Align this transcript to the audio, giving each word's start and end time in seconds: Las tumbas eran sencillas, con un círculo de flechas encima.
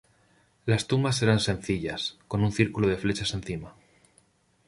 Las 0.65 0.87
tumbas 0.87 1.21
eran 1.21 1.39
sencillas, 1.39 2.17
con 2.27 2.41
un 2.43 2.51
círculo 2.51 2.87
de 2.87 2.97
flechas 2.97 3.35
encima. 3.35 3.75